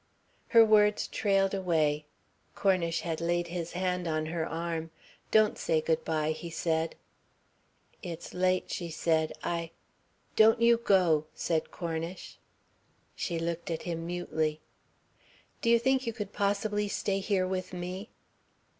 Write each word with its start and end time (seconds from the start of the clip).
Her 0.47 0.65
words 0.65 1.05
trailed 1.07 1.53
away. 1.53 2.07
Cornish 2.55 3.01
had 3.01 3.21
laid 3.21 3.49
his 3.49 3.73
hand 3.73 4.07
on 4.07 4.25
her 4.25 4.47
arm. 4.47 4.89
"Don't 5.29 5.59
say 5.59 5.79
good 5.79 6.03
bye," 6.03 6.31
he 6.31 6.49
said. 6.49 6.95
"It's 8.01 8.33
late," 8.33 8.71
she 8.71 8.89
said, 8.89 9.31
"I" 9.43 9.69
"Don't 10.35 10.59
you 10.59 10.77
go," 10.77 11.27
said 11.35 11.69
Cornish. 11.69 12.39
She 13.15 13.37
looked 13.37 13.69
at 13.69 13.83
him 13.83 14.07
mutely. 14.07 14.59
"Do 15.61 15.69
you 15.69 15.77
think 15.77 16.07
you 16.07 16.13
could 16.13 16.33
possibly 16.33 16.87
stay 16.87 17.19
here 17.19 17.45
with 17.45 17.71
me?" 17.71 18.09